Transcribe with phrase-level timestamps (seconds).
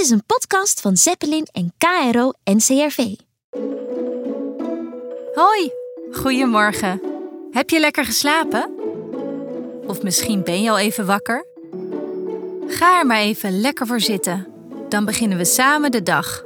[0.00, 2.96] Dit is een podcast van Zeppelin en KRO NCRV.
[5.34, 5.70] Hoi,
[6.12, 7.00] goedemorgen.
[7.50, 8.70] Heb je lekker geslapen?
[9.86, 11.46] Of misschien ben je al even wakker?
[12.66, 14.46] Ga er maar even lekker voor zitten.
[14.88, 16.42] Dan beginnen we samen de dag.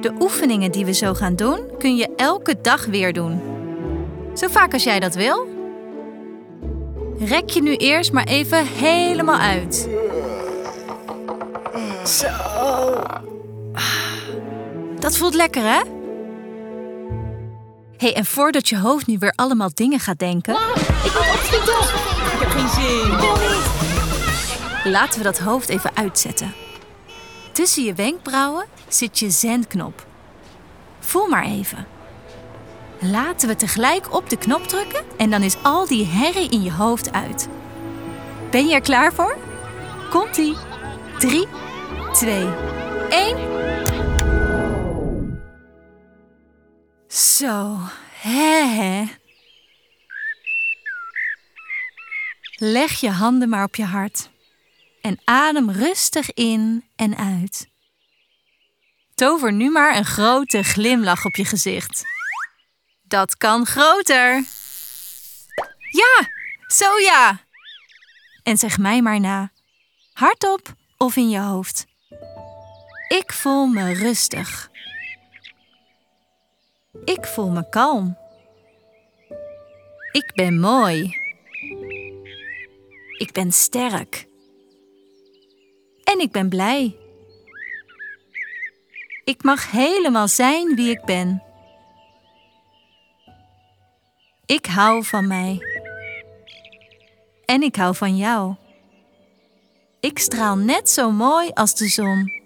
[0.00, 3.40] De oefeningen die we zo gaan doen, kun je elke dag weer doen.
[4.34, 5.48] Zo vaak als jij dat wil.
[7.18, 9.88] Rek je nu eerst maar even helemaal uit.
[12.04, 12.28] Zo.
[14.98, 15.80] Dat voelt lekker, hè?
[17.96, 20.54] hey, en voordat je hoofd nu weer allemaal dingen gaat denken...
[20.54, 21.78] Ik moet opschieten.
[22.32, 23.12] Ik heb geen zin.
[23.12, 23.72] Ik wil niet.
[24.84, 26.54] Laten we dat hoofd even uitzetten.
[27.52, 30.06] Tussen je wenkbrauwen zit je zendknop.
[31.00, 31.86] Voel maar even.
[33.00, 36.72] Laten we tegelijk op de knop drukken en dan is al die herrie in je
[36.72, 37.48] hoofd uit.
[38.50, 39.36] Ben je er klaar voor?
[40.10, 40.56] Komt-ie.
[41.18, 41.46] 3,
[42.14, 42.48] 2,
[43.08, 43.36] 1.
[47.08, 47.78] Zo,
[48.20, 49.04] hè hè.
[52.56, 54.30] Leg je handen maar op je hart
[55.00, 57.68] en adem rustig in en uit.
[59.14, 62.02] Tover nu maar een grote glimlach op je gezicht.
[63.02, 64.44] Dat kan groter.
[65.90, 66.28] Ja,
[66.66, 67.40] zo ja.
[68.42, 69.52] En zeg mij maar na,
[70.12, 71.92] hardop of in je hoofd.
[73.08, 74.70] Ik voel me rustig.
[77.04, 78.16] Ik voel me kalm.
[80.12, 81.16] Ik ben mooi.
[83.18, 84.26] Ik ben sterk.
[86.04, 86.96] En ik ben blij.
[89.24, 91.42] Ik mag helemaal zijn wie ik ben.
[94.46, 95.60] Ik hou van mij.
[97.44, 98.54] En ik hou van jou.
[100.00, 102.43] Ik straal net zo mooi als de zon.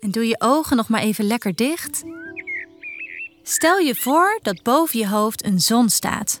[0.00, 2.04] En doe je ogen nog maar even lekker dicht.
[3.42, 6.40] Stel je voor dat boven je hoofd een zon staat.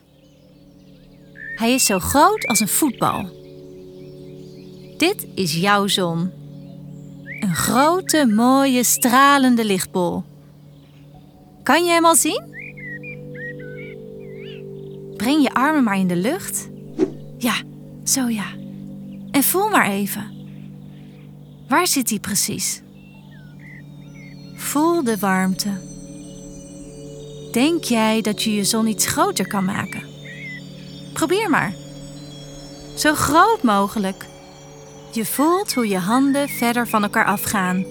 [1.54, 3.30] Hij is zo groot als een voetbal.
[4.96, 6.30] Dit is jouw zon.
[7.40, 10.24] Een grote, mooie, stralende lichtbol.
[11.62, 12.56] Kan je hem al zien?
[15.16, 16.68] Breng je armen maar in de lucht.
[17.38, 17.54] Ja,
[18.04, 18.46] zo ja.
[19.30, 20.30] En voel maar even.
[21.68, 22.82] Waar zit hij precies?
[24.68, 25.68] Voel de warmte.
[27.52, 30.02] Denk jij dat je je zon iets groter kan maken?
[31.12, 31.74] Probeer maar.
[32.96, 34.26] Zo groot mogelijk.
[35.12, 37.84] Je voelt hoe je handen verder van elkaar afgaan.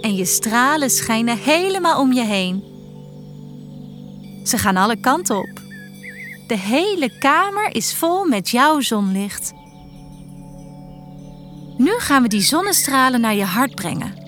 [0.00, 2.64] En je stralen schijnen helemaal om je heen.
[4.44, 5.60] Ze gaan alle kanten op.
[6.46, 9.52] De hele kamer is vol met jouw zonlicht.
[11.76, 14.19] Nu gaan we die zonnestralen naar je hart brengen.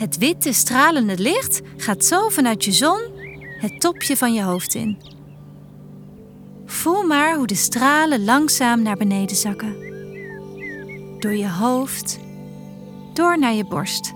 [0.00, 3.00] Het witte stralende licht gaat zo vanuit je zon
[3.58, 4.98] het topje van je hoofd in.
[6.66, 9.76] Voel maar hoe de stralen langzaam naar beneden zakken.
[11.18, 12.18] Door je hoofd,
[13.14, 14.12] door naar je borst.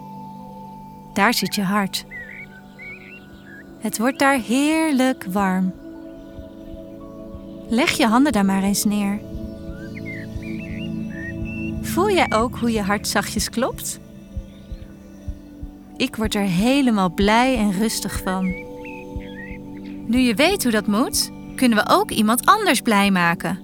[1.14, 2.04] Daar zit je hart.
[3.78, 5.74] Het wordt daar heerlijk warm.
[7.68, 9.20] Leg je handen daar maar eens neer.
[11.82, 14.02] Voel jij ook hoe je hart zachtjes klopt?
[15.96, 18.44] Ik word er helemaal blij en rustig van.
[20.06, 23.58] Nu je weet hoe dat moet, kunnen we ook iemand anders blij maken.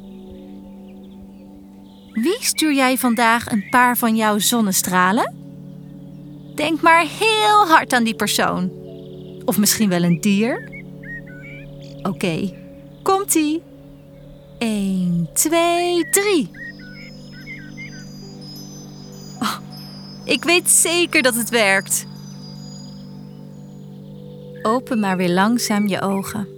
[2.13, 5.35] Wie stuur jij vandaag een paar van jouw zonnestralen?
[6.55, 8.71] Denk maar heel hard aan die persoon.
[9.45, 10.71] Of misschien wel een dier.
[12.03, 12.53] Oké,
[13.03, 13.63] komt-ie.
[14.59, 16.51] 1, 2, 3.
[19.39, 19.57] Oh,
[20.25, 22.09] ik weet zeker dat het werkt.
[24.63, 26.49] Open maar weer langzaam je ogen.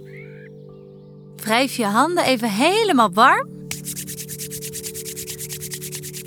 [1.35, 3.47] Wrijf je handen even helemaal warm.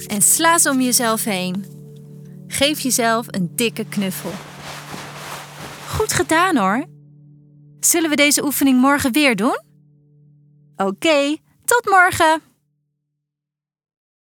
[0.06, 1.64] En sla ze om jezelf heen.
[2.46, 4.31] Geef jezelf een dikke knuffel.
[5.88, 6.84] Goed gedaan hoor.
[7.81, 9.61] Zullen we deze oefening morgen weer doen?
[10.76, 12.56] Oké, tot morgen!